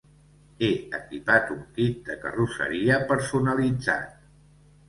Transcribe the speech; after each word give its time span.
He 0.61 0.69
equipat 0.99 1.51
un 1.55 1.59
kit 1.75 2.01
de 2.09 2.17
carrosseria 2.25 2.99
personalitzat. 3.13 4.21